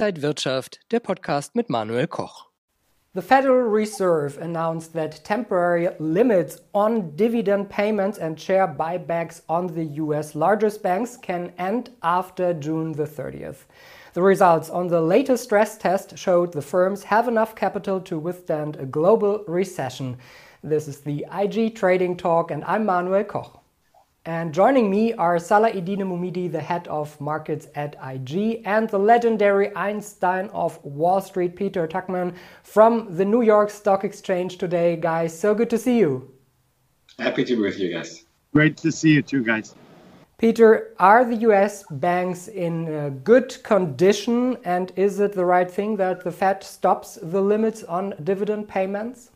[0.00, 2.46] Inside Wirtschaft, der Podcast mit Manuel Koch.
[3.12, 9.84] The Federal Reserve announced that temporary limits on dividend payments and share buybacks on the
[10.00, 13.66] US largest banks can end after June the 30th.
[14.14, 18.76] The results on the latest stress test showed the firms have enough capital to withstand
[18.76, 20.16] a global recession.
[20.64, 23.59] This is the IG Trading Talk, and I'm Manuel Koch.
[24.26, 28.98] And joining me are Salah Eddine Bouhmidi, the head of markets at IG, and the
[28.98, 34.96] legendary Einstein of Wall Street, Peter Tuchman, from the New York Stock Exchange today.
[34.96, 36.30] Guys, so good to see you.
[37.18, 38.26] Happy to be with you guys.
[38.52, 39.74] Great to see you too, guys.
[40.36, 46.24] Peter, are the US banks in good condition, and is it the right thing that
[46.24, 49.30] the Fed stops the limits on dividend payments?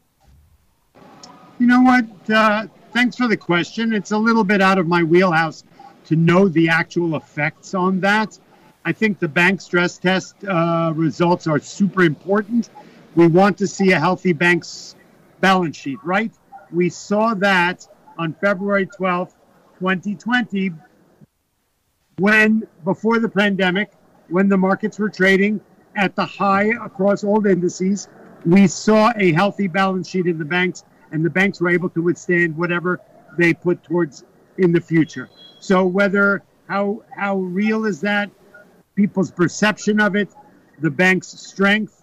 [1.58, 2.04] You know what?
[2.28, 3.92] Uh, thanks for the question.
[3.92, 5.64] It's a little bit out of my wheelhouse
[6.06, 8.38] to know the actual effects on that.
[8.84, 12.70] I think the bank stress test uh, results are super important.
[13.16, 14.94] We want to see a healthy bank's
[15.40, 16.32] balance sheet, right?
[16.70, 19.32] We saw that on February 12th,
[19.80, 20.70] 2020,
[22.18, 23.92] when before the pandemic,
[24.28, 25.60] when the markets were trading
[25.96, 28.08] at the high across all indices,
[28.46, 32.02] we saw a healthy balance sheet in the banks and the banks were able to
[32.02, 33.00] withstand whatever
[33.38, 34.24] they put towards
[34.58, 35.28] in the future.
[35.60, 38.30] So whether how how real is that,
[38.94, 40.28] people's perception of it,
[40.80, 42.00] the bank's strength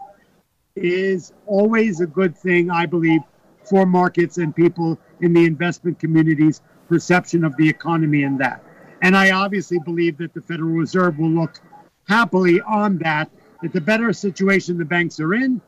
[0.75, 3.21] is always a good thing, I believe,
[3.63, 8.63] for markets and people in the investment community's perception of the economy and that.
[9.01, 11.59] And I obviously believe that the Federal Reserve will look
[12.07, 13.29] happily on that,
[13.61, 15.61] that the better situation the banks are in,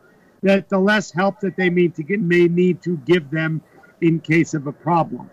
[0.43, 3.61] that the less help that they to get, may need to give them
[4.01, 5.29] in case of a problem.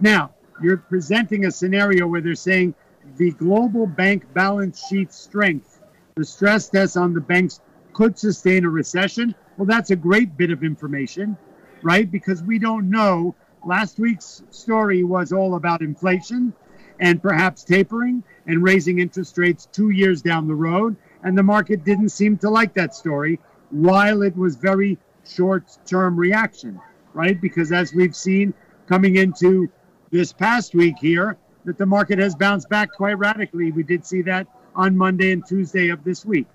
[0.00, 2.74] Now, you're presenting a scenario where they're saying
[3.16, 5.80] the global bank balance sheet strength,
[6.16, 7.60] the stress test on the banks
[7.92, 9.34] could sustain a recession.
[9.56, 11.36] Well, that's a great bit of information,
[11.82, 12.10] right?
[12.10, 13.34] Because we don't know.
[13.64, 16.54] Last week's story was all about inflation
[17.00, 20.96] and perhaps tapering and raising interest rates two years down the road.
[21.22, 23.40] And the market didn't seem to like that story
[23.70, 26.80] while it was very short term reaction,
[27.12, 27.40] right?
[27.40, 28.54] Because as we've seen
[28.86, 29.70] coming into
[30.10, 33.72] this past week here, that the market has bounced back quite radically.
[33.72, 36.46] We did see that on Monday and Tuesday of this week.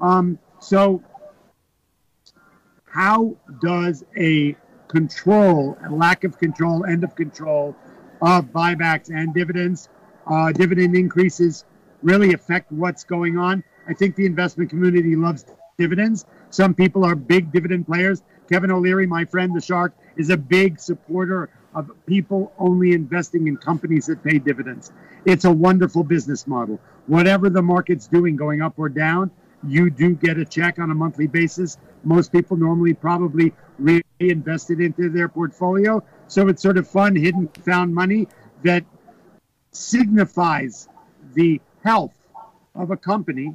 [0.00, 1.02] Um, so,
[2.84, 4.56] how does a
[4.88, 7.76] control, a lack of control, end of control
[8.22, 9.88] of buybacks and dividends,
[10.26, 11.64] uh, dividend increases
[12.02, 13.62] really affect what's going on?
[13.88, 15.44] I think the investment community loves
[15.78, 16.24] dividends.
[16.50, 18.22] Some people are big dividend players.
[18.50, 23.56] Kevin O'Leary, my friend, the shark, is a big supporter of people only investing in
[23.56, 24.90] companies that pay dividends.
[25.24, 26.80] It's a wonderful business model.
[27.06, 29.30] Whatever the market's doing, going up or down,
[29.66, 31.76] you do get a check on a monthly basis.
[32.04, 36.02] Most people normally probably reinvest it into their portfolio.
[36.28, 38.28] So it's sort of fun, hidden, found money
[38.62, 38.84] that
[39.72, 40.88] signifies
[41.34, 42.14] the health
[42.74, 43.52] of a company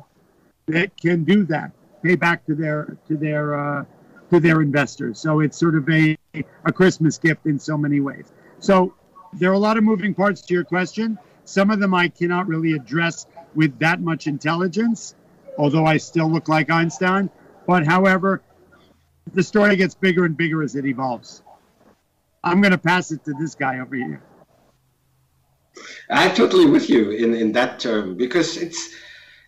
[0.68, 1.72] that can do that
[2.04, 3.86] pay back to their to their uh,
[4.30, 5.20] to their investors.
[5.20, 6.18] So it's sort of a
[6.66, 8.32] a Christmas gift in so many ways.
[8.60, 8.94] So
[9.34, 11.18] there are a lot of moving parts to your question.
[11.46, 13.26] Some of them I cannot really address
[13.56, 15.16] with that much intelligence,
[15.58, 17.30] although I still look like Einstein.
[17.68, 18.42] But however,
[19.34, 21.44] the story gets bigger and bigger as it evolves.
[22.44, 24.22] I'm going to pass it to this guy over here.
[26.10, 28.94] I'm totally with you in, in that term because it's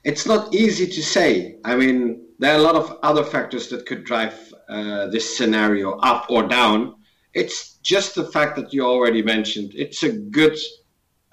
[0.03, 1.57] it's not easy to say.
[1.63, 5.93] I mean, there are a lot of other factors that could drive uh, this scenario
[5.99, 6.95] up or down.
[7.33, 9.71] It's just the fact that you already mentioned.
[9.73, 10.57] It's a good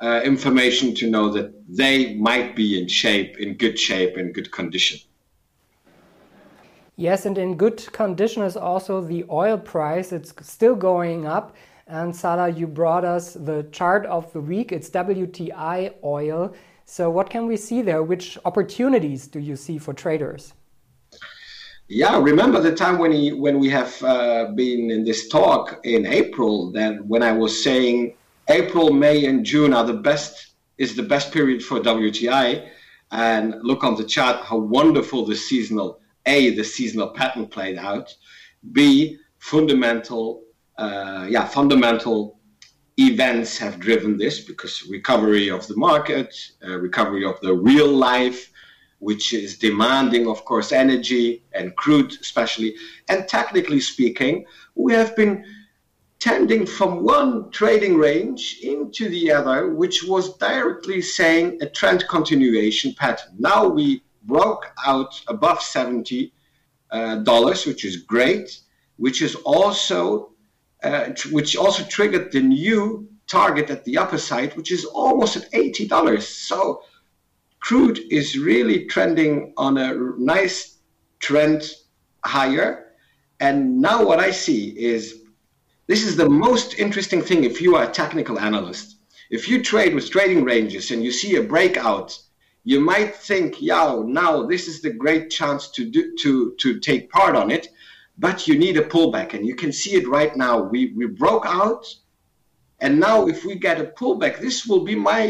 [0.01, 4.53] uh, information to know that they might be in shape, in good shape, in good
[4.53, 5.01] condition.
[6.95, 10.13] Yes, and in good condition is also the oil price.
[10.13, 11.57] It's still going up.
[11.89, 14.71] And Salah, you brought us the chart of the week.
[14.71, 16.55] It's WTI oil.
[16.85, 18.05] So, what can we see there?
[18.05, 20.53] Which opportunities do you see for traders?
[21.93, 26.07] Yeah, remember the time when he, when we have uh, been in this talk in
[26.07, 28.15] April, then when I was saying
[28.49, 32.69] April, May, and June are the best is the best period for WTI,
[33.11, 38.15] and look on the chart how wonderful the seasonal a the seasonal pattern played out,
[38.71, 40.45] b fundamental
[40.79, 42.39] uh, yeah fundamental
[42.99, 46.33] events have driven this because recovery of the market,
[46.65, 48.53] uh, recovery of the real life
[49.01, 52.75] which is demanding, of course, energy and crude, especially.
[53.09, 54.45] And technically speaking,
[54.75, 55.45] we have been
[56.19, 62.95] tending from one trading range into the other, which was directly saying a trend continuation
[62.95, 63.35] pattern.
[63.39, 66.33] Now we broke out above 70
[66.91, 68.61] uh, dollars, which is great,
[68.97, 70.33] which is also
[70.83, 75.47] uh, which also triggered the new target at the upper side, which is almost at
[75.53, 76.27] eighty dollars.
[76.27, 76.83] So
[77.71, 80.79] crude is really trending on a nice
[81.21, 81.63] trend
[82.25, 82.87] higher.
[83.39, 85.23] And now what I see is
[85.87, 88.97] this is the most interesting thing if you are a technical analyst.
[89.31, 92.19] If you trade with trading ranges and you see a breakout,
[92.65, 97.09] you might think, yeah, now this is the great chance to do to to take
[97.09, 97.69] part on it,
[98.19, 100.61] but you need a pullback, and you can see it right now.
[100.61, 101.87] We we broke out,
[102.81, 105.23] and now if we get a pullback, this will be my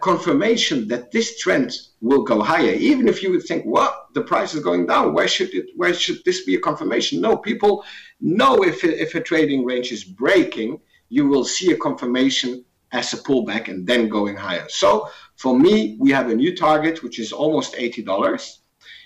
[0.00, 2.72] confirmation that this trend will go higher.
[2.72, 5.66] Even if you would think, well, the price is going down, where should it?
[5.76, 7.20] Where should this be a confirmation?
[7.20, 7.84] No, people
[8.20, 13.18] know if if a trading range is breaking, you will see a confirmation as a
[13.18, 14.66] pullback and then going higher.
[14.68, 18.62] So for me, we have a new target which is almost eighty dollars.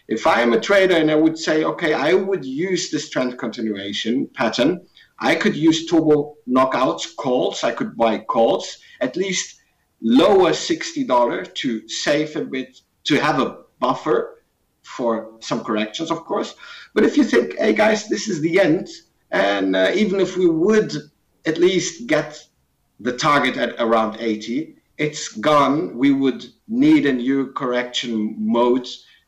[0.07, 3.39] If I am a trader and I would say, okay, I would use this trend
[3.39, 4.87] continuation pattern,
[5.19, 7.63] I could use turbo knockouts, calls.
[7.65, 9.60] I could buy calls at least
[10.03, 14.43] lower $60 to save a bit, to have a buffer
[14.83, 16.55] for some corrections, of course.
[16.95, 18.89] But if you think, hey guys, this is the end,
[19.31, 20.95] and uh, even if we would
[21.47, 22.43] at least get
[22.99, 25.97] the target at around 80, it's gone.
[25.97, 28.87] We would need a new correction mode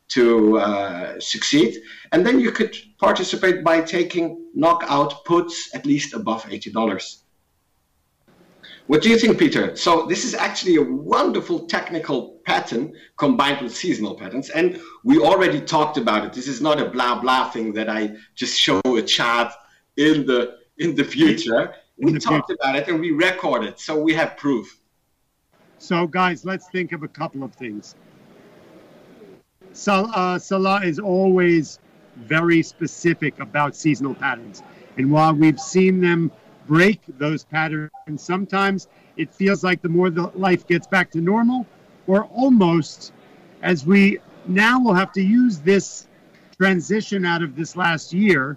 [0.09, 1.77] to uh, succeed.
[2.13, 7.22] And then you could participate by taking knockout puts at least above $80.
[8.93, 9.75] What do you think, Peter?
[9.75, 15.62] So this is actually a wonderful technical pattern combined with seasonal patterns, and we already
[15.62, 16.35] talked about it.
[16.35, 19.50] This is not a blah blah thing that I just show a chart
[19.97, 21.75] in the in the future.
[22.00, 22.59] In we the talked future.
[22.61, 24.79] about it and we recorded, so we have proof.
[25.79, 27.95] So, guys, let's think of a couple of things.
[29.73, 31.79] Sal- uh, Salah is always
[32.17, 34.62] very specific about seasonal patterns,
[34.99, 36.31] and while we've seen them
[36.67, 37.91] break those patterns.
[38.06, 41.67] And Sometimes it feels like the more the life gets back to normal,
[42.06, 43.12] or almost
[43.62, 46.06] as we now will have to use this
[46.56, 48.56] transition out of this last year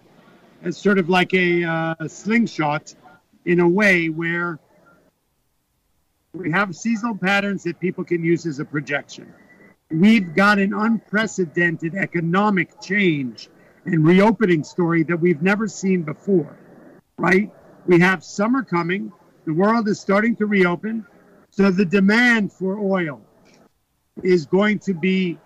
[0.64, 2.96] as sort of like a, uh, a slingshot
[3.46, 4.60] in a way where
[6.34, 9.32] we have seasonal patterns that people can use as a projection.
[9.92, 13.50] We've got an unprecedented economic change
[13.86, 16.58] and reopening story that we've never seen before,
[17.18, 17.52] right?
[17.86, 19.12] We have summer coming.
[19.46, 21.06] The world is starting to reopen.
[21.52, 23.22] So the demand for oil
[24.24, 25.38] is going to be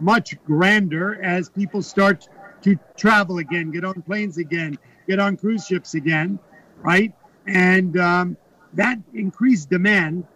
[0.00, 2.28] much grander as people start
[2.62, 6.38] to travel again, get on planes again, get on cruise ships again,
[6.78, 7.12] right?
[7.46, 8.36] And um,
[8.74, 10.26] that increased demand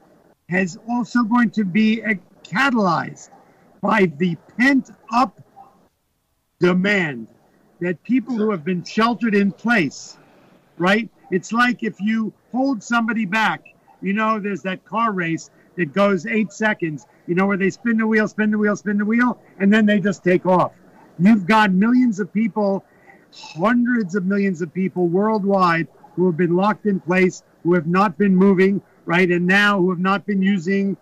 [0.49, 2.03] has also going to be
[2.45, 3.31] catalyzed
[3.81, 5.41] by the pent up
[6.59, 7.29] demand
[7.81, 10.17] that people who have been sheltered in place,
[10.79, 15.93] right, it's like if you hold somebody back, you know, there's that car race that
[15.93, 19.05] goes eight seconds, you know, where they spin the wheel, spin the wheel, spin the
[19.05, 20.73] wheel, and then they just take off.
[21.19, 22.85] You've got millions of people,
[23.33, 28.17] hundreds of millions of people worldwide who have been locked in place, who have not
[28.17, 29.31] been moving, right?
[29.31, 30.97] And now who have not been using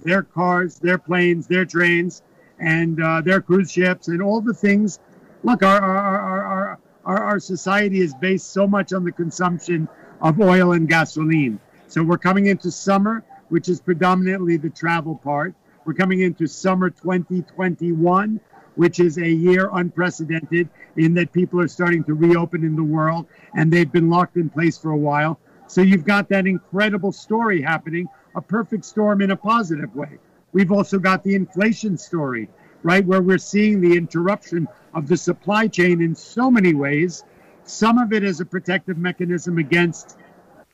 [0.00, 2.22] their cars, their planes, their trains,
[2.58, 4.98] and uh, their cruise ships, and all the things.
[5.42, 6.59] Look, our, our, our, our
[7.04, 9.88] our, our society is based so much on the consumption
[10.20, 11.58] of oil and gasoline.
[11.88, 15.54] So we're coming into summer, which is predominantly the travel part.
[15.84, 18.40] We're coming into summer 2021,
[18.76, 23.26] which is a year unprecedented in that people are starting to reopen in the world
[23.54, 25.38] and they've been locked in place for a while.
[25.66, 30.18] So you've got that incredible story happening, a perfect storm in a positive way.
[30.52, 32.48] We've also got the inflation story,
[32.82, 37.24] right, where we're seeing the interruption of the supply chain in so many ways.
[37.64, 40.18] Some of it is a protective mechanism against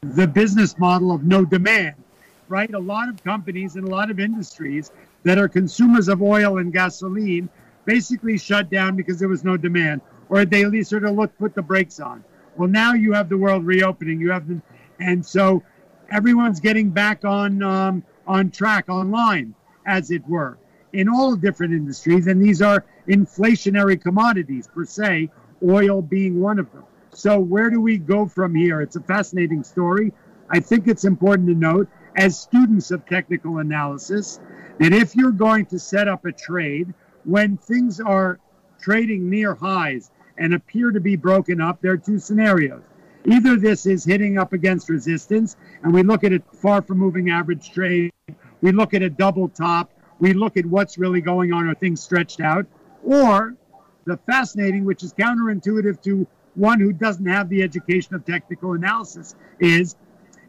[0.02, 1.96] the business model of no demand,
[2.48, 2.72] right?
[2.72, 4.90] A lot of companies and a lot of industries
[5.24, 7.48] that are consumers of oil and gasoline
[7.84, 11.36] basically shut down because there was no demand, or they at least sort of look
[11.38, 12.24] put the brakes on.
[12.56, 14.20] Well, now you have the world reopening.
[14.20, 14.60] You have the,
[14.98, 15.62] and so
[16.10, 19.54] everyone's getting back on um, on track online,
[19.86, 20.58] as it were
[20.92, 25.30] in all different industries, and these are inflationary commodities per se,
[25.66, 26.84] oil being one of them.
[27.10, 28.80] So, where do we go from here?
[28.80, 30.12] It's a fascinating story.
[30.50, 34.38] I think it's important to note, as students of technical analysis,
[34.78, 36.92] that if you're going to set up a trade
[37.24, 38.38] when things are
[38.80, 42.82] trading near highs and appear to be broken up, there are two scenarios.
[43.24, 47.30] Either this is hitting up against resistance, and we look at a far from moving
[47.30, 48.12] average trade,
[48.60, 52.00] we look at a double top, we look at what's really going on are things
[52.00, 52.66] stretched out,
[53.06, 53.54] or
[54.04, 59.34] the fascinating, which is counterintuitive to one who doesn't have the education of technical analysis,
[59.60, 59.96] is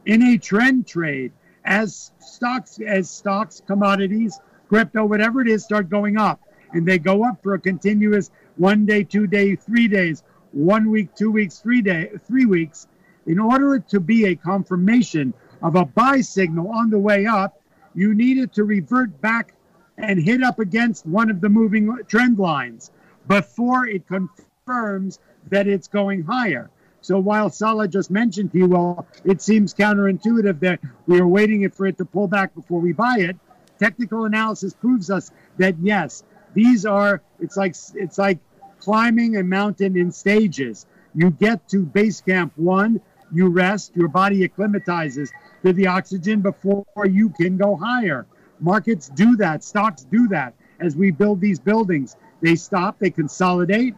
[0.05, 1.31] in a trend trade
[1.63, 6.41] as stocks as stocks, commodities, crypto, whatever it is, start going up,
[6.73, 11.13] and they go up for a continuous one day, two day, three days, one week,
[11.15, 12.87] two weeks, three day, three weeks.
[13.25, 17.61] In order to be a confirmation of a buy signal on the way up,
[17.93, 19.53] you need it to revert back
[19.97, 22.91] and hit up against one of the moving trend lines
[23.27, 26.69] before it confirms that it's going higher.
[27.01, 31.69] So while Salah just mentioned to you, well, it seems counterintuitive that we are waiting
[31.69, 33.37] for it to pull back before we buy it.
[33.79, 36.23] Technical analysis proves us that yes,
[36.53, 37.21] these are.
[37.39, 38.39] It's like it's like
[38.79, 40.85] climbing a mountain in stages.
[41.13, 42.99] You get to base camp one,
[43.31, 45.31] you rest, your body acclimatizes
[45.63, 48.25] to the oxygen before you can go higher.
[48.59, 50.53] Markets do that, stocks do that.
[50.79, 53.95] As we build these buildings, they stop, they consolidate,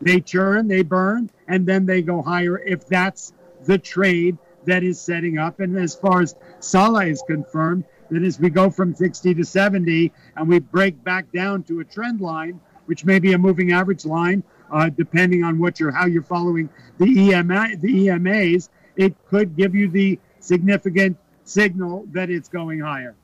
[0.00, 3.32] they churn, they burn, and then they go higher if that's
[3.64, 5.60] the trade that is setting up.
[5.60, 10.12] And as far as Salah is confirmed, that as we go from 60 to 70
[10.36, 14.04] and we break back down to a trend line, which may be a moving average
[14.04, 19.56] line, uh, depending on what you're how you're following the EMA the EMAs, it could
[19.56, 23.14] give you the significant signal that it's going higher.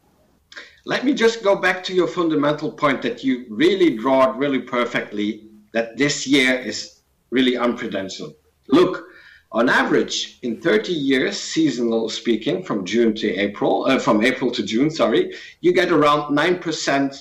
[0.85, 4.61] Let me just go back to your fundamental point that you really draw it really
[4.61, 7.01] perfectly that this year is
[7.31, 8.35] really unprecedented.
[8.69, 9.07] Look,
[9.53, 14.63] on average, in 30 years, seasonal speaking, from June to April, uh, from April to
[14.63, 17.17] June, sorry, you get around 9%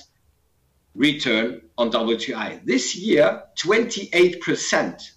[0.94, 2.64] return on WTI.
[2.64, 5.10] This year, 28%.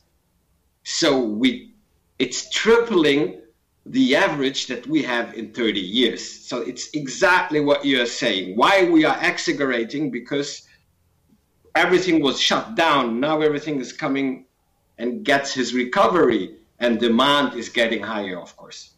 [0.84, 1.74] So we,
[2.18, 3.40] it's tripling
[3.86, 6.28] the average that we have in 30 years.
[6.30, 8.56] So it's exactly what you're saying.
[8.56, 10.68] Why we are accelerating because
[11.76, 13.20] everything was shut down.
[13.20, 14.46] Now everything is coming
[14.98, 18.92] and gets his recovery, and demand is getting higher, of course.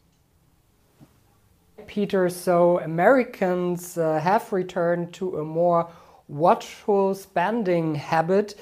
[1.87, 5.89] Peter, so Americans uh, have returned to a more
[6.27, 8.55] watchful spending habit.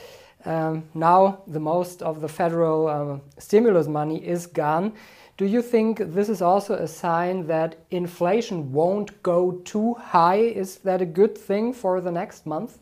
[0.45, 4.93] Um, now, the most of the federal uh, stimulus money is gone.
[5.41, 10.35] Do you think this is also a sign that inflation won't go too high?
[10.35, 12.77] Is that a good thing for the next month?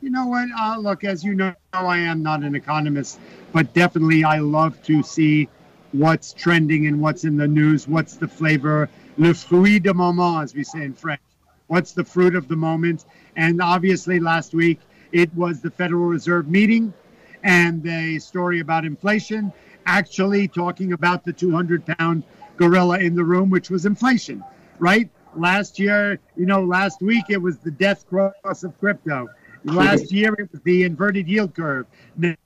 [0.00, 0.48] You know what?
[0.56, 3.18] Uh, look, as you know, I am not an economist,
[3.50, 5.48] but definitely I love to see
[5.90, 7.88] what's trending and what's in the news.
[7.88, 11.20] What's the flavor, le fruit de moment, as we say in French.
[11.66, 13.06] What's the fruit of the moment?
[13.34, 14.78] And obviously, last week
[15.10, 16.94] it was the Federal Reserve meeting
[17.42, 19.52] and the story about inflation,
[19.86, 22.24] actually talking about the 200 pound
[22.56, 24.42] gorilla in the room, which was inflation,
[24.78, 25.08] right?
[25.36, 29.28] Last year, you know, last week it was the death cross of crypto.
[29.64, 31.86] Last year it was the inverted yield curve.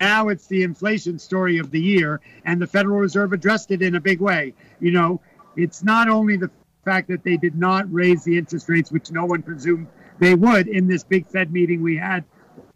[0.00, 3.96] Now it's the inflation story of the year, and the Federal Reserve addressed it in
[3.96, 4.54] a big way.
[4.80, 5.20] You know,
[5.56, 6.50] it's not only the
[6.84, 9.88] fact that they did not raise the interest rates, which no one presumed
[10.20, 12.24] they would in this big Fed meeting we had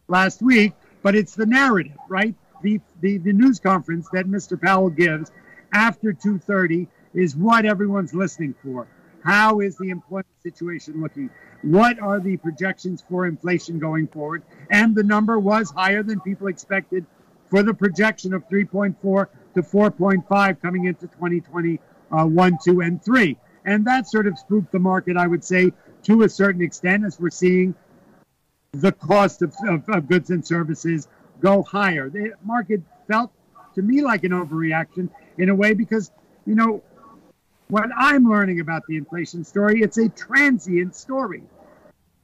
[0.08, 2.34] last week, but it's the narrative, right?
[2.62, 4.60] The, the, the news conference that Mr.
[4.60, 5.30] Powell gives
[5.72, 8.86] after 2.30 is what everyone's listening for.
[9.24, 11.30] How is the employment situation looking?
[11.62, 14.42] what are the projections for inflation going forward?
[14.70, 17.06] And the number was higher than people expected
[17.48, 21.78] for the projection of 3.4 to 4.5 coming into 2021,
[22.10, 23.36] uh, 2, and 3.
[23.64, 25.72] And that sort of spooked the market, I would say,
[26.04, 27.74] to a certain extent, as we're seeing
[28.72, 31.06] the cost of, of, of goods and services
[31.42, 32.08] go higher.
[32.08, 33.30] The market felt
[33.74, 36.10] to me like an overreaction in a way because,
[36.46, 36.82] you know,
[37.68, 41.42] what I'm learning about the inflation story, it's a transient story.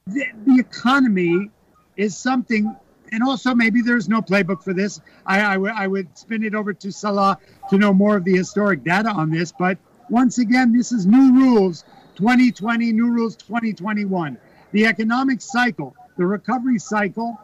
[0.07, 1.49] The, the economy
[1.97, 2.75] is something,
[3.11, 5.01] and also maybe there's no playbook for this.
[5.25, 7.37] I, I, would spin it over to Salah
[7.69, 9.51] to know more of the historic data on this.
[9.51, 11.83] But once again, this is new rules
[12.15, 14.37] 2020, new rules 2021.
[14.71, 17.39] The economic cycle, the recovery cycle,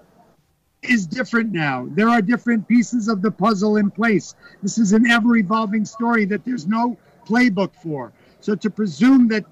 [0.89, 1.87] is different now.
[1.91, 4.35] There are different pieces of the puzzle in place.
[4.61, 8.13] This is an ever evolving story that there's no playbook for.
[8.39, 9.45] So to presume that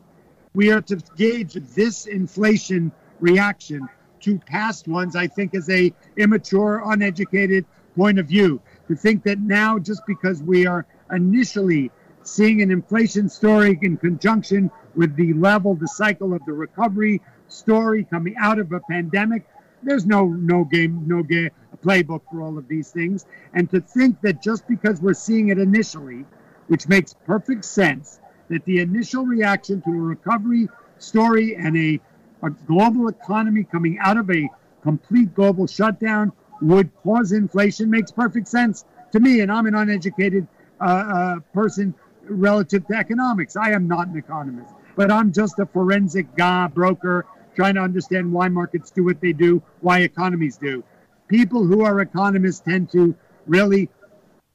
[0.53, 3.87] we are to gauge this inflation reaction
[4.21, 8.61] to past ones, I think is a immature, uneducated point of view.
[8.87, 11.91] To think that now, just because we are initially
[12.23, 18.05] seeing an inflation story in conjunction with the level, the cycle of the recovery story
[18.05, 19.45] coming out of a pandemic,
[19.83, 21.49] there's no no game, no game
[21.83, 23.25] playbook for all of these things.
[23.53, 26.25] And to think that just because we're seeing it initially,
[26.67, 31.99] which makes perfect sense that the initial reaction to a recovery story and a
[32.41, 34.49] a global economy coming out of a
[34.81, 39.39] complete global shutdown would cause inflation makes perfect sense to me.
[39.39, 40.45] And I'm an uneducated
[40.81, 41.93] uh, uh, person
[42.27, 43.55] relative to economics.
[43.55, 47.25] I am not an economist, but I'm just a forensic guy, broker,
[47.55, 50.83] trying to understand why markets do what they do, why economies do.
[51.27, 53.15] People who are economists tend to
[53.47, 53.89] really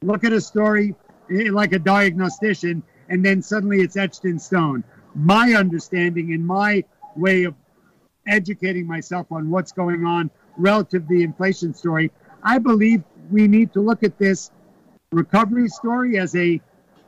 [0.03, 0.95] look at a story
[1.31, 4.85] eh, like a diagnostician, and then suddenly it's etched in stone.
[5.15, 6.85] My understanding and my
[7.17, 7.55] way of
[8.27, 12.11] educating myself on what's going on relative to the inflation story,
[12.43, 14.51] I believe we need to look at this
[15.11, 16.61] recovery story as a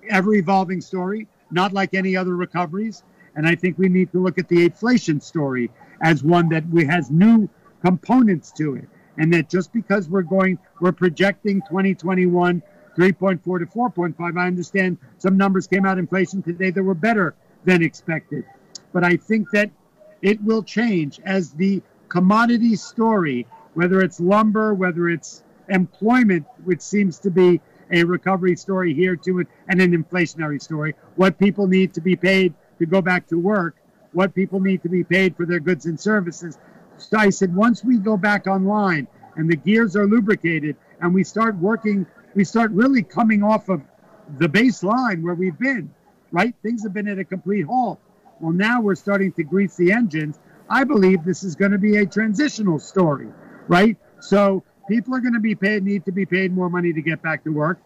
[0.08, 3.02] ever evolving story, not like any other recoveries.
[3.36, 5.70] And I think we need to look at the inflation story
[6.00, 7.48] as one that we has new
[7.84, 8.88] components to it.
[9.18, 12.62] And that just because we're going, we're projecting 2021
[12.96, 14.38] 3.4 to 4.5.
[14.38, 18.44] I understand some numbers came out inflation today that were better than expected.
[18.92, 19.70] But I think that
[20.22, 27.18] it will change as the commodity story, whether it's lumber, whether it's employment, which seems
[27.20, 30.94] to be a recovery story here too, and an inflationary story.
[31.16, 33.76] What people need to be paid to go back to work,
[34.12, 36.58] what people need to be paid for their goods and services.
[36.98, 41.24] So I said, once we go back online and the gears are lubricated and we
[41.24, 43.82] start working, we start really coming off of
[44.38, 45.92] the baseline where we've been,
[46.30, 46.54] right?
[46.62, 47.98] Things have been at a complete halt.
[48.40, 50.38] Well, now we're starting to grease the engines.
[50.68, 53.28] I believe this is going to be a transitional story,
[53.68, 53.96] right?
[54.20, 57.22] So people are going to be paid, need to be paid more money to get
[57.22, 57.80] back to work.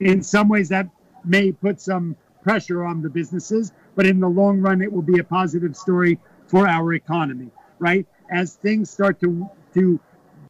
[0.00, 0.88] In some ways, that
[1.24, 5.18] may put some pressure on the businesses, but in the long run, it will be
[5.18, 7.50] a positive story for our economy,
[7.80, 8.06] right?
[8.30, 9.98] As things start to, to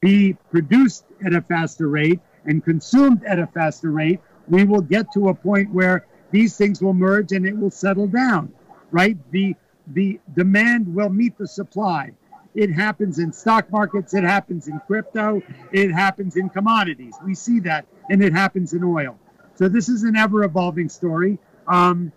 [0.02, 5.11] be produced at a faster rate and consumed at a faster rate, we will get
[5.14, 8.52] to a point where these things will merge and it will settle down,
[8.90, 9.17] right?
[9.31, 9.57] The,
[9.95, 12.12] the demand will meet the supply.
[12.55, 15.40] It happens in stock markets, it happens in crypto,
[15.73, 17.14] it happens in commodities.
[17.25, 19.18] We see that, and it happens in oil.
[19.55, 21.38] So this is an ever evolving story.
[21.66, 22.12] Um,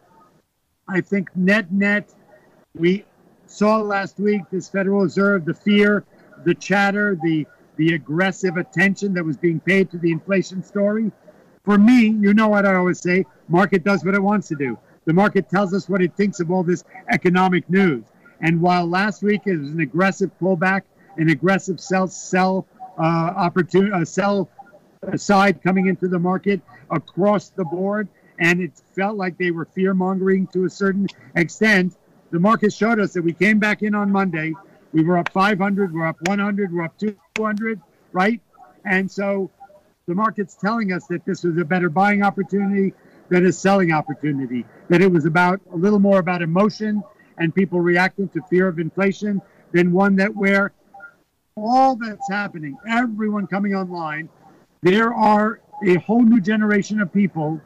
[0.92, 2.14] I think net net,
[2.76, 3.06] we
[3.48, 6.04] saw last week this Federal Reserve, the fear,
[6.44, 11.12] the chatter, the the aggressive attention that was being paid to the inflation story.
[11.64, 14.78] For me, you know what I always say: market does what it wants to do.
[15.06, 18.04] The market tells us what it thinks of all this economic news.
[18.42, 20.82] And while last week it was an aggressive pullback,
[21.18, 22.68] an aggressive sell sell
[23.00, 24.50] uh, opportunity, uh, sell
[25.16, 28.10] side coming into the market across the board,
[28.42, 31.96] and it felt like they were fear mongering to a certain extent.
[32.32, 34.54] The market showed us that we came back in on Monday.
[34.94, 37.80] We were up 500, we're up 100, we're up 200,
[38.12, 38.42] right?
[38.84, 39.52] And so
[40.08, 42.94] the market's telling us that this was a better buying opportunity
[43.30, 47.02] than a selling opportunity, that it was about a little more about emotion
[47.38, 49.40] and people reacting to fear of inflation
[49.72, 50.74] than one that where
[51.56, 54.28] all that's happening, everyone coming online,
[54.82, 57.62] there are a whole new generation of people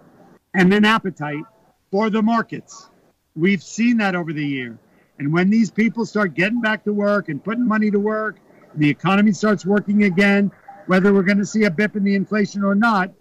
[0.56, 1.44] and an appetite
[1.92, 2.90] for the markets.
[3.36, 4.78] We've seen that over the year.
[5.20, 8.38] And when these people start getting back to work and putting money to work,
[8.76, 10.52] the economy starts working again,
[10.88, 13.12] whether we're going to see a bip in the inflation or not,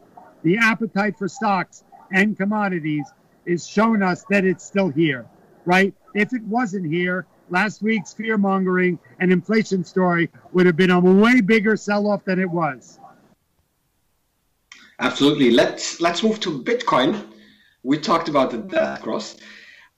[0.42, 3.06] the appetite for stocks and commodities
[3.46, 5.26] is showing us that it's still here,
[5.64, 5.94] right?
[6.14, 11.00] If it wasn't here, last week's fear mongering and inflation story would have been a
[11.00, 12.98] way bigger sell off than it was.
[15.04, 15.50] Absolutely.
[15.50, 17.26] Let's let's move to Bitcoin.
[17.82, 19.36] We talked about the death cross.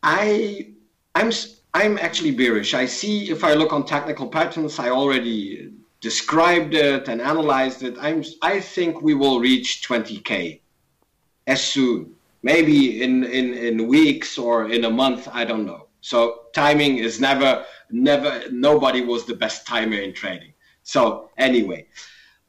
[0.03, 0.73] I
[1.15, 1.31] I'm
[1.73, 2.75] I'm actually bearish.
[2.75, 7.95] I see if I look on technical patterns, I already described it and analyzed it.
[8.01, 10.61] I'm I think we will reach 20k
[11.47, 12.17] as soon.
[12.43, 15.87] Maybe in, in, in weeks or in a month, I don't know.
[16.01, 16.19] So
[16.53, 20.53] timing is never never nobody was the best timer in trading.
[20.83, 21.87] So anyway,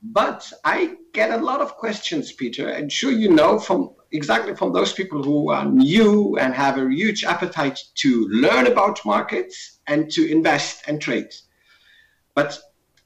[0.02, 4.72] but I get a lot of questions, Peter, and sure you know from exactly from
[4.72, 10.10] those people who are new and have a huge appetite to learn about markets and
[10.12, 11.34] to invest and trade.
[12.36, 12.60] But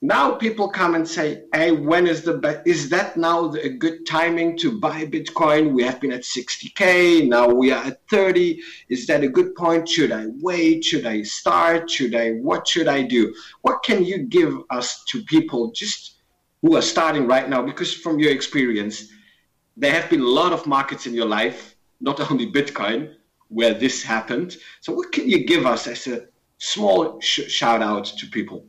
[0.04, 4.06] now people come and say, "Hey, when is the be- is that now a good
[4.06, 5.74] timing to buy Bitcoin?
[5.74, 8.60] We have been at 60k, now we are at 30.
[8.90, 9.88] Is that a good point?
[9.88, 10.84] Should I wait?
[10.84, 11.90] Should I start?
[11.90, 12.32] Should I?
[12.32, 13.34] What should I do?
[13.62, 16.21] What can you give us to people just
[16.62, 17.62] who are starting right now?
[17.62, 19.10] Because from your experience,
[19.78, 23.15] there have been a lot of markets in your life, not only Bitcoin,
[23.50, 24.58] where this happened.
[24.80, 28.65] So, what can you give us as a small sh- shout out to people?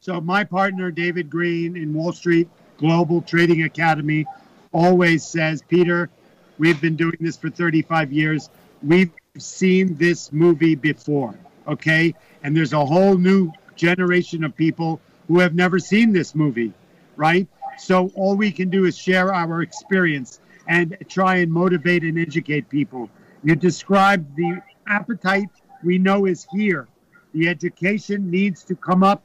[0.00, 4.26] So, my partner, David Green in Wall Street Global Trading Academy,
[4.72, 6.10] always says, Peter,
[6.58, 8.50] we've been doing this for 35 years.
[8.82, 11.34] We've seen this movie before,
[11.66, 12.14] okay?
[12.42, 16.72] And there's a whole new generation of people who have never seen this movie,
[17.18, 17.48] right?
[17.76, 22.68] So all we can do is share our experience and try and motivate and educate
[22.68, 23.10] people.
[23.42, 25.50] You described the appetite
[25.82, 26.88] we know is here.
[27.34, 29.24] The education needs to come up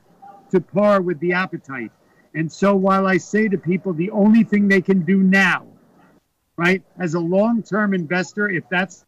[0.51, 1.91] to par with the appetite.
[2.35, 5.67] And so while I say to people the only thing they can do now,
[6.57, 9.05] right, as a long term investor, if that's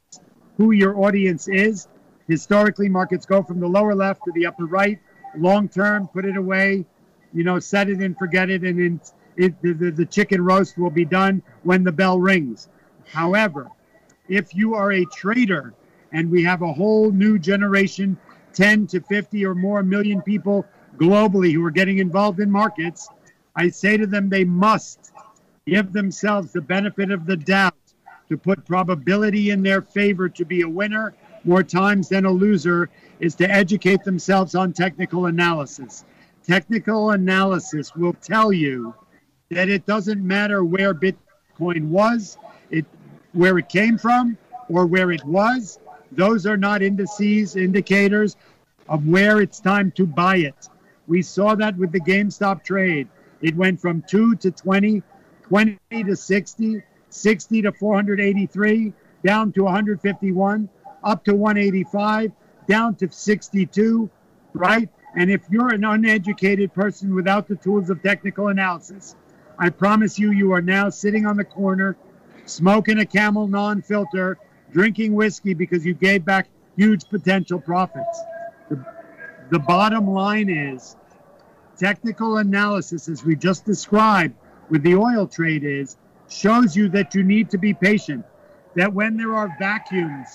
[0.58, 1.88] who your audience is,
[2.28, 5.00] historically markets go from the lower left to the upper right.
[5.38, 6.86] Long term, put it away,
[7.36, 9.02] you know, set it and forget it, and in,
[9.36, 12.70] it, the, the, the chicken roast will be done when the bell rings.
[13.12, 13.70] However,
[14.30, 15.74] if you are a trader
[16.14, 18.18] and we have a whole new generation
[18.54, 20.66] 10 to 50 or more million people
[20.98, 23.10] globally who are getting involved in markets,
[23.56, 25.12] I say to them they must
[25.68, 27.76] give themselves the benefit of the doubt
[28.30, 32.90] to put probability in their favor to be a winner more times than a loser
[33.20, 36.06] is to educate themselves on technical analysis.
[36.48, 38.94] Technical analysis will tell you
[39.50, 42.38] that it doesn't matter where Bitcoin was,
[42.70, 42.86] it
[43.34, 44.38] where it came from,
[44.70, 45.80] or where it was.
[46.12, 48.36] Those are not indices, indicators
[48.88, 50.70] of where it's time to buy it.
[51.08, 53.08] We saw that with the GameStop trade.
[53.42, 55.04] It went from 2 to 20,
[55.44, 60.70] 20 to 60, 60 to 483, down to 151,
[61.04, 62.32] up to 185,
[62.68, 64.10] down to 62,
[64.54, 64.90] right?
[65.16, 69.16] And if you're an uneducated person without the tools of technical analysis,
[69.58, 71.96] I promise you, you are now sitting on the corner,
[72.46, 74.38] smoking a camel non filter,
[74.72, 78.20] drinking whiskey because you gave back huge potential profits.
[78.70, 78.86] The,
[79.52, 80.98] the bottom line is
[81.78, 84.36] technical analysis, as we just described
[84.70, 85.96] with the oil trade, is
[86.28, 88.26] shows you that you need to be patient.
[88.76, 90.28] That when there are vacuums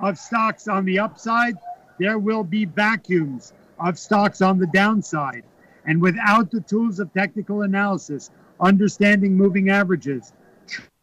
[0.00, 1.56] of stocks on the upside,
[1.98, 5.44] there will be vacuums of stocks on the downside.
[5.84, 10.32] And without the tools of technical analysis, understanding moving averages,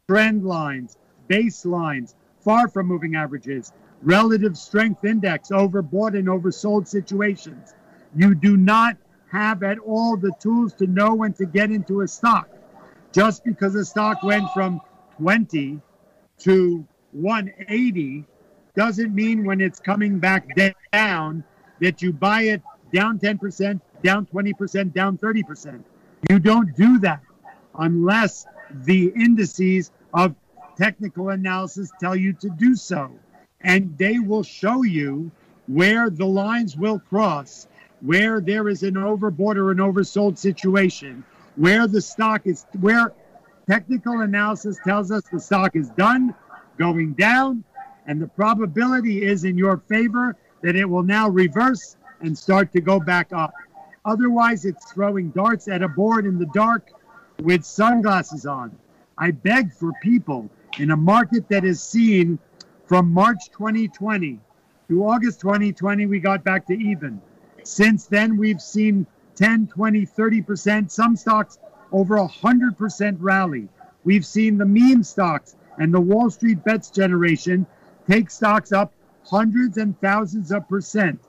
[0.07, 0.97] trend lines,
[1.29, 7.73] baselines, far from moving averages, relative strength index, overbought and oversold situations,
[8.15, 8.97] you do not
[9.31, 12.49] have at all the tools to know when to get into a stock.
[13.11, 14.81] Just because a stock went from
[15.17, 15.79] 20
[16.39, 18.25] to 180
[18.75, 20.47] doesn't mean when it's coming back
[20.91, 21.43] down
[21.79, 22.61] that you buy it
[22.93, 25.83] down 10%, down 20%, down 30%.
[26.29, 27.21] You don't do that
[27.77, 30.35] unless the indices of
[30.77, 33.11] technical analysis tell you to do so.
[33.61, 35.31] And they will show you
[35.67, 37.67] where the lines will cross,
[38.01, 41.23] where there is an overbought or an oversold situation,
[41.55, 43.13] where the stock is, where
[43.69, 46.35] technical analysis tells us the stock is done,
[46.77, 47.63] going down,
[48.05, 52.81] and the probability is in your favor that it will now reverse and start to
[52.81, 53.53] go back up.
[54.05, 56.89] Otherwise, it's throwing darts at a board in the dark
[57.41, 58.75] with sunglasses on.
[59.17, 60.49] I beg for people
[60.79, 62.39] in a market that is seen
[62.87, 64.39] from March 2020
[64.89, 67.21] to August 2020, we got back to even.
[67.63, 71.57] Since then, we've seen 10, 20, 30%, some stocks
[71.91, 73.69] over 100% rally.
[74.03, 77.65] We've seen the meme stocks and the Wall Street bets generation
[78.09, 78.93] take stocks up
[79.25, 81.19] hundreds and thousands of percent.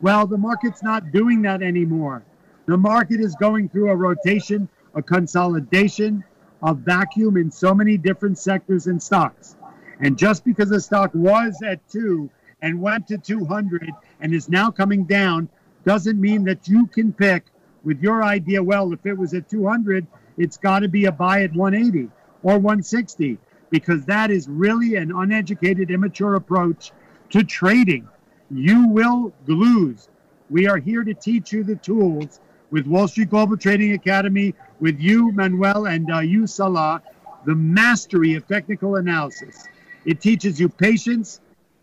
[0.00, 2.22] Well, the market's not doing that anymore.
[2.66, 6.24] The market is going through a rotation, a consolidation,
[6.62, 9.56] a vacuum in so many different sectors and stocks.
[10.00, 12.30] And just because a stock was at two
[12.62, 13.90] and went to 200
[14.20, 15.48] and is now coming down
[15.84, 17.44] doesn't mean that you can pick
[17.84, 20.06] with your idea, well, if it was at 200,
[20.38, 22.10] it's got to be a buy at 180
[22.42, 23.38] or 160
[23.70, 26.92] because that is really an uneducated, immature approach
[27.30, 28.08] to trading.
[28.50, 30.08] You will lose.
[30.50, 34.98] We are here to teach you the tools with Wall Street Global Trading Academy, with
[34.98, 37.02] you, Manuel, and uh, you, Salah,
[37.44, 39.66] the mastery of technical analysis.
[40.04, 41.40] It teaches you patience,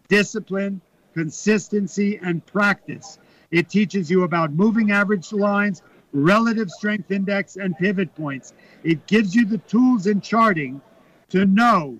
[0.08, 0.82] discipline,
[1.13, 3.19] consistency, and practice.
[3.51, 5.82] It teaches you about moving average lines,
[6.13, 8.54] relative strength index, and pivot points.
[8.84, 10.82] It gives you the tools in charting
[11.30, 11.99] to know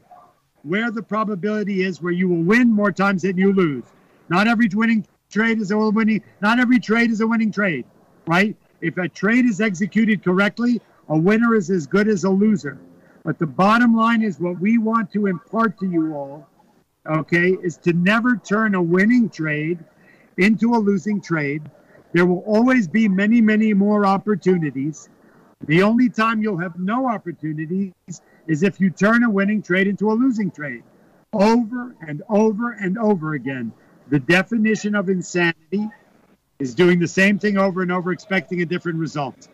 [0.64, 3.84] where the probability is where you will win more times than you lose.
[4.30, 6.24] Not every winning trade is a winning.
[6.42, 7.86] Not every trade is a winning trade,
[8.28, 8.56] right?
[8.82, 12.80] If a trade is executed correctly, a winner is as good as a loser.
[13.24, 16.48] But the bottom line is what we want to impart to you all,
[17.08, 19.80] okay, is to never turn a winning trade
[20.38, 21.62] into a losing trade.
[22.14, 25.10] There will always be many, many more opportunities.
[25.66, 27.94] The only time you'll have no opportunities
[28.52, 30.84] is if you turn a winning trade into a losing trade
[31.32, 33.72] over and over and over again.
[34.10, 35.88] The definition of insanity
[36.60, 39.48] is doing the same thing over and over, expecting a different result.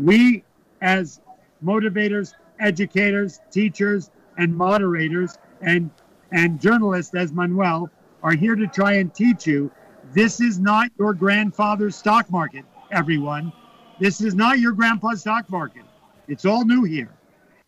[0.00, 0.42] We,
[0.82, 1.20] as
[1.64, 5.88] motivators, educators, teachers, and moderators, and
[6.32, 7.88] and journalists, as Manuel,
[8.24, 9.70] are here to try and teach you
[10.12, 13.52] this is not your grandfather's stock market, everyone.
[14.00, 15.84] This is not your grandpa's stock market.
[16.26, 17.15] It's all new here.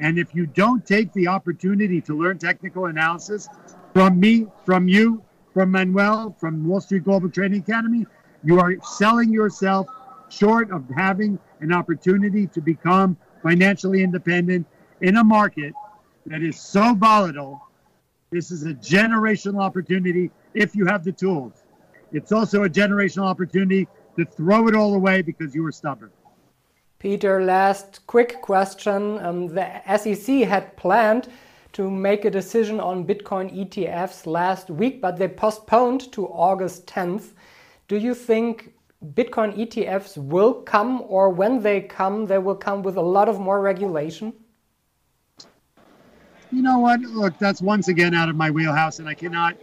[0.00, 3.48] And if you don't take the opportunity to learn technical analysis
[3.92, 8.06] from me, from you, from Manuel, from Wall Street Global Trading Academy,
[8.44, 9.88] you are selling yourself
[10.28, 14.66] short of having an opportunity to become financially independent
[15.00, 15.74] in a market
[16.26, 17.60] that is so volatile.
[18.30, 21.64] This is a generational opportunity if you have the tools.
[22.12, 26.10] It's also a generational opportunity to throw it all away because you were stubborn.
[26.98, 29.24] Peter, last quick question.
[29.24, 31.28] Um, the SEC had planned
[31.72, 37.34] to make a decision on Bitcoin ETFs last week, but they postponed to August 10th.
[37.86, 38.74] Do you think
[39.14, 43.38] Bitcoin ETFs will come, or when they come, they will come with a lot of
[43.38, 44.32] more regulation?
[46.50, 47.00] You know what?
[47.00, 49.56] Look, that's once again out of my wheelhouse, and I cannot.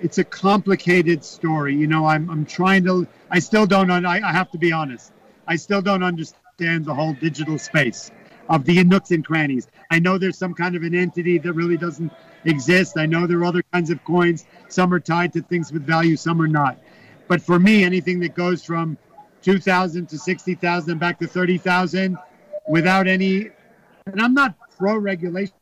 [0.00, 1.74] It's a complicated story.
[1.74, 3.06] You know, I'm, I'm trying to.
[3.30, 3.90] I still don't.
[3.90, 5.12] I, I have to be honest.
[5.50, 8.12] I still don't understand the whole digital space
[8.48, 9.66] of the nooks and crannies.
[9.90, 12.12] I know there's some kind of an entity that really doesn't
[12.44, 12.96] exist.
[12.96, 14.44] I know there are other kinds of coins.
[14.68, 16.78] Some are tied to things with value, some are not.
[17.26, 18.96] But for me, anything that goes from
[19.42, 22.16] 2,000 to 60,000 and back to 30,000
[22.68, 23.50] without any,
[24.06, 25.52] and I'm not pro regulation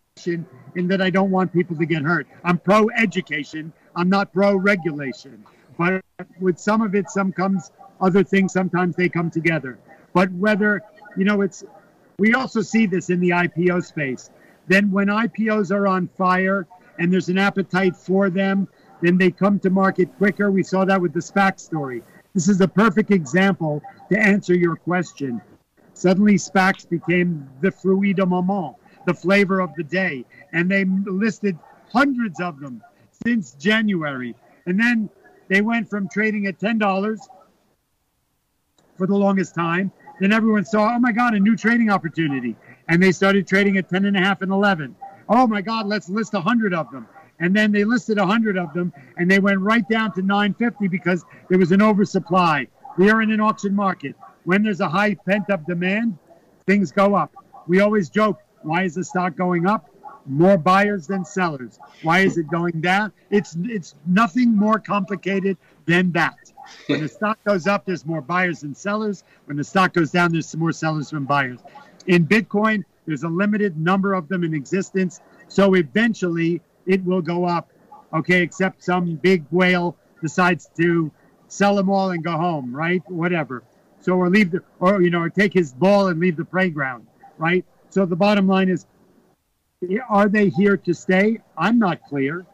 [0.75, 2.27] in that I don't want people to get hurt.
[2.45, 3.73] I'm pro education.
[3.97, 5.47] I'm not pro regulation.
[5.79, 6.05] But
[6.41, 7.71] with some of it, some comes
[8.01, 8.53] other things.
[8.53, 9.79] Sometimes they come together.
[10.13, 10.83] But whether
[11.17, 11.65] you know, it's
[12.19, 14.31] we also see this in the IPO space.
[14.67, 16.67] Then, when IPOs are on fire
[16.99, 18.69] and there's an appetite for them,
[19.01, 20.51] then they come to market quicker.
[20.51, 22.03] We saw that with the SPAC story.
[22.35, 25.41] This is a perfect example to answer your question.
[25.95, 31.59] Suddenly, SPACs became the fruit de moment, the flavor of the day, and they listed
[31.93, 32.83] hundreds of them
[33.25, 34.35] since January.
[34.67, 35.09] And then
[35.49, 37.19] they went from trading at $10
[38.99, 42.57] for the longest time then everyone saw, oh my God, a new trading opportunity.
[42.89, 44.97] And they started trading at 10 and a half and 11.
[45.29, 47.07] Oh my God, let's list 100 of them.
[47.41, 51.25] And then they listed 100 of them and they went right down to 950 because
[51.49, 52.67] there was an oversupply.
[52.97, 54.17] We are in an auction market.
[54.45, 56.19] When there's a high pent up demand,
[56.67, 57.33] things go up.
[57.69, 59.89] We always joke, why is the stock going up?
[60.27, 61.79] More buyers than sellers.
[62.03, 63.13] Why is it going down?
[63.31, 65.57] It's it's nothing more complicated
[65.89, 66.37] than that.
[66.87, 69.25] When the stock goes up, there's more buyers than sellers.
[69.47, 71.59] When the stock goes down, there's more sellers than buyers.
[72.07, 75.21] In Bitcoin, there's a limited number of them in existence.
[75.49, 77.73] So eventually it will go up.
[78.15, 81.11] Okay, except some big whale decides to
[81.49, 83.03] sell them all and go home, right?
[83.11, 83.65] Whatever.
[84.01, 87.07] So or leave the or you know, or take his ball and leave the playground,
[87.37, 87.65] right?
[87.91, 88.87] So the bottom line is
[90.09, 91.39] are they here to stay?
[91.57, 92.47] I'm not clear.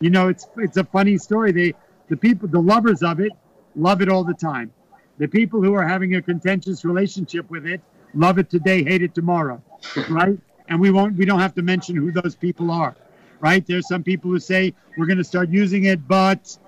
[0.00, 1.52] You know, it's it's a funny story.
[1.52, 1.74] They
[2.12, 3.32] the people the lovers of it
[3.74, 4.70] love it all the time.
[5.16, 7.80] The people who are having a contentious relationship with it
[8.12, 9.62] love it today, hate it tomorrow,
[10.10, 10.38] right?
[10.68, 12.94] And we won't, we don't have to mention who those people are,
[13.40, 13.66] right?
[13.66, 16.58] There's some people who say we're going to start using it, but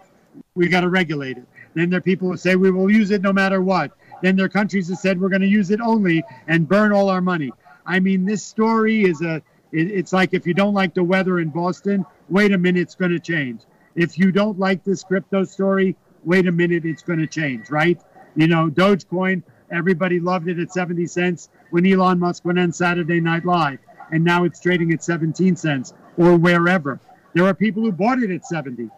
[0.55, 1.45] we got to regulate it.
[1.75, 3.93] Then there are people who say we will use it no matter what.
[4.23, 7.11] Then there are countries that said we're going to use it only and burn all
[7.11, 7.53] our money.
[7.85, 11.39] I mean, this story is a, it, it's like if you don't like the weather
[11.41, 13.61] in Boston, wait a minute, it's going to change.
[13.95, 18.01] If you don't like this crypto story, wait a minute, it's going to change, right?
[18.35, 23.21] You know, Dogecoin, everybody loved it at 70 cents when Elon Musk went on Saturday
[23.21, 23.79] Night Live,
[24.11, 27.01] and now it's trading at 17 cents or wherever.
[27.35, 28.91] There are people who bought it at 70.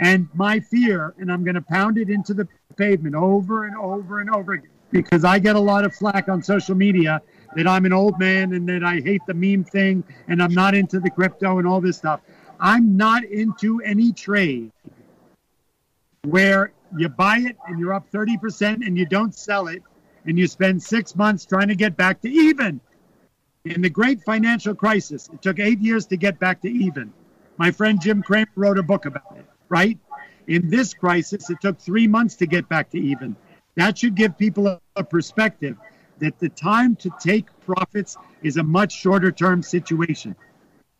[0.00, 2.46] And my fear, and I'm going to pound it into the
[2.76, 6.42] pavement over and over and over again, because I get a lot of flack on
[6.42, 7.20] social media
[7.56, 10.74] that I'm an old man and that I hate the meme thing and I'm not
[10.74, 12.20] into the crypto and all this stuff.
[12.60, 14.72] I'm not into any trade
[16.24, 19.82] where you buy it and you're up 30% and you don't sell it
[20.24, 22.80] and you spend six months trying to get back to even.
[23.64, 27.12] In the great financial crisis, it took eight years to get back to even.
[27.56, 29.98] My friend Jim Cramer wrote a book about it, right?
[30.46, 33.36] In this crisis, it took three months to get back to even.
[33.74, 35.76] That should give people a, a perspective
[36.18, 40.34] that the time to take profits is a much shorter term situation.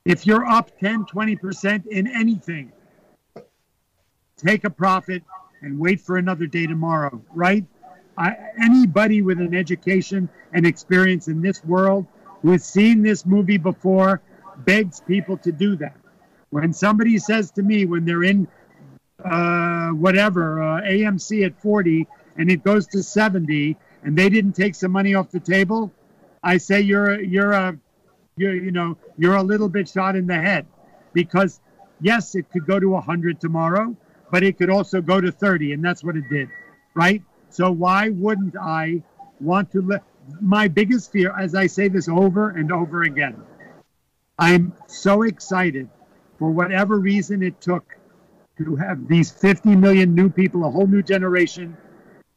[0.09, 2.73] If you're up 10, 20% in anything,
[4.38, 5.23] take a profit,
[5.61, 7.66] and wait for another day tomorrow, right?
[8.16, 12.07] I, anybody with an education and experience in this world
[12.40, 14.23] who has seen this movie before
[14.57, 15.97] begs people to do that.
[16.49, 18.49] When somebody says to me, when they're in
[19.23, 22.07] uh, whatever uh, AMC at 40
[22.38, 25.92] and it goes to 70 and they didn't take some money off the table,
[26.42, 27.79] I say you're you're a
[28.38, 30.66] you're you know you're a little bit shot in the head
[31.12, 31.61] because
[32.01, 33.96] yes, it could go to 100 tomorrow,
[34.31, 36.48] but it could also go to 30 and that's what it did,
[36.94, 37.22] right?
[37.51, 39.03] So why wouldn't I
[39.40, 40.03] want to let
[40.40, 43.42] my biggest fear as I say this over and over again.
[44.38, 45.88] I'm so excited
[46.38, 47.96] for whatever reason it took
[48.59, 51.77] to have these 50 million new people, a whole new generation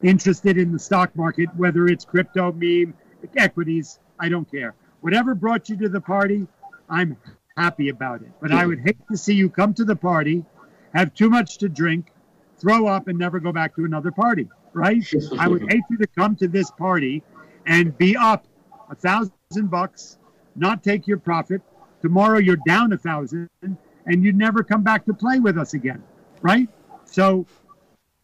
[0.02, 2.94] interested in the stock market, whether it's crypto, meme,
[3.38, 4.74] equities, I don't care.
[5.02, 6.48] Whatever brought you to the party,
[6.90, 7.18] I'm
[7.58, 8.32] happy about it.
[8.40, 10.46] But I would hate to see you come to the party,
[10.94, 12.12] have too much to drink,
[12.58, 15.04] throw up, and never go back to another party, right?
[15.38, 17.24] I would hate you to come to this party
[17.66, 18.48] and be up
[18.90, 20.18] a thousand bucks,
[20.56, 21.62] not take your profit.
[22.02, 26.04] Tomorrow you're down a thousand, and you'd never come back to play with us again,
[26.42, 26.68] right?
[27.06, 27.46] So,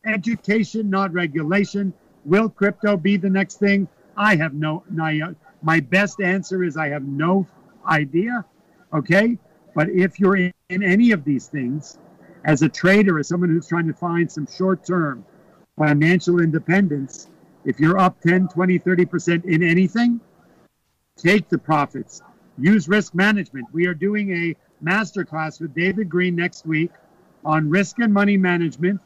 [0.05, 1.93] education, not regulation.
[2.25, 3.87] Will crypto be the next thing?
[4.15, 5.35] I have no, no
[5.67, 7.45] my best answer is I have no
[7.85, 8.45] idea.
[8.93, 9.37] Okay.
[9.75, 11.99] But if you're in, in any of these things,
[12.45, 15.25] as a trader, as someone who's trying to find some short term
[15.77, 17.27] financial independence,
[17.65, 20.21] if you're up 10, 20, 30% in anything,
[21.17, 22.21] take the profits.
[22.57, 23.67] Use risk management.
[23.73, 26.91] We are doing a masterclass with David Green next week
[27.43, 29.01] on risk and money management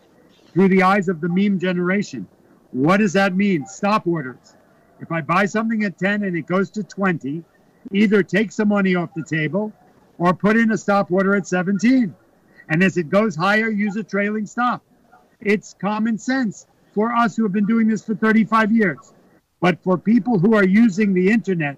[0.54, 2.28] through the eyes of the meme generation.
[2.70, 3.66] What does that mean?
[3.66, 4.56] Stop orders.
[5.02, 7.44] If I buy something at 10 and it goes to 20,
[7.92, 9.74] either take some money off the table
[10.20, 12.14] or put in a stop order at 17.
[12.70, 14.84] And as it goes higher, use a trailing stop.
[15.40, 19.14] It's common sense for us who have been doing this for 35 years.
[19.60, 21.78] But for people who are using the internet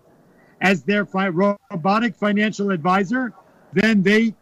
[0.62, 3.34] as their fi- robotic financial advisor,
[3.72, 4.36] then they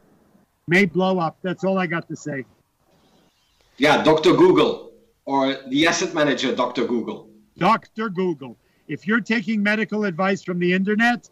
[0.67, 1.37] may blow up.
[1.43, 2.45] That's all I got to say.
[3.77, 4.33] Yeah, Dr.
[4.33, 4.91] Google
[5.25, 6.85] or the asset manager, Dr.
[6.85, 7.29] Google.
[7.57, 8.09] Dr.
[8.09, 8.57] Google.
[8.91, 11.29] If you're taking medical advice from the internet,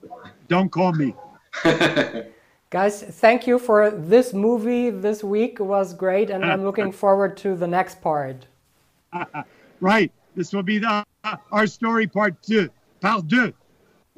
[0.47, 1.13] don't call me.
[2.69, 5.57] Guys, thank you for this movie this week.
[5.59, 8.47] It was great, and I'm looking forward to the next part.
[9.81, 10.09] right.
[10.35, 12.69] This will be the, uh, our story part two.
[13.01, 13.53] Part deux.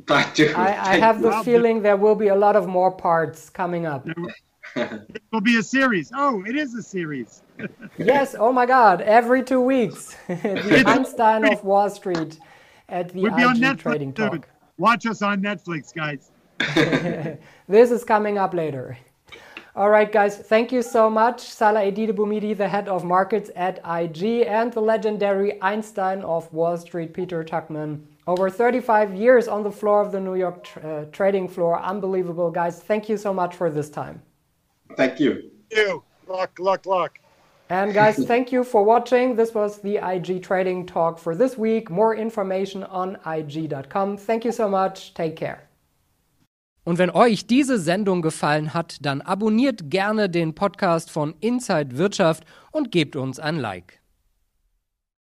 [0.05, 0.53] Part two.
[0.55, 4.07] I, I have the feeling there will be a lot of more parts coming up.
[4.75, 6.11] it will be a series.
[6.13, 7.41] Oh, it is a series.
[7.97, 8.35] yes.
[8.37, 9.01] Oh my God.
[9.01, 10.15] Every two weeks.
[10.27, 12.37] the Einstein of Wall Street
[12.91, 14.47] at the we'll IG Netflix, Trading Talk.
[14.77, 16.31] Watch us on Netflix, guys.
[17.67, 18.97] this is coming up later.
[19.73, 21.39] All right, guys, thank you so much.
[21.39, 26.77] Salah Eddine Bouhmidi, the head of markets at IG, and the legendary Einstein of Wall
[26.77, 28.01] Street, Peter Tuchman.
[28.27, 31.81] Over 35 years on the floor of the New York uh, trading floor.
[31.81, 32.81] Unbelievable, guys.
[32.81, 34.21] Thank you so much for this time.
[34.97, 35.49] Thank you.
[35.71, 36.03] Thank you.
[36.27, 37.20] Luck, luck, luck.
[37.71, 39.37] And guys, thank you for watching.
[39.37, 41.89] This was the IG Trading Talk for this week.
[41.89, 44.17] More information on IG.com.
[44.17, 45.13] Thank you so much.
[45.13, 45.69] Take care.
[46.83, 52.43] Und wenn euch diese Sendung gefallen hat, dann abonniert gerne den Podcast von Inside Wirtschaft
[52.71, 54.00] und gebt uns ein Like.